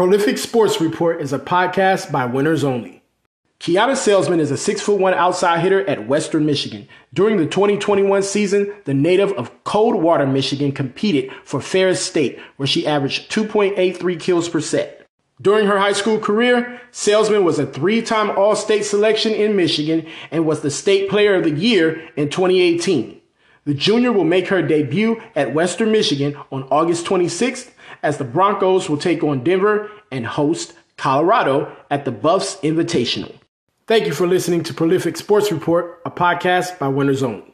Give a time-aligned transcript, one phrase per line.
[0.00, 3.02] Prolific Sports Report is a podcast by winners only.
[3.60, 6.88] Keona Salesman is a six foot one outside hitter at Western Michigan.
[7.12, 12.86] During the 2021 season, the native of Coldwater, Michigan competed for Ferris State, where she
[12.86, 15.06] averaged 2.83 kills per set.
[15.38, 20.06] During her high school career, Salesman was a three time All State selection in Michigan
[20.30, 23.20] and was the State Player of the Year in 2018.
[23.66, 27.70] The junior will make her debut at Western Michigan on August 26th
[28.02, 33.34] as the Broncos will take on Denver and host Colorado at the Buffs Invitational.
[33.86, 37.50] Thank you for listening to Prolific Sports Report, a podcast by Winners Own.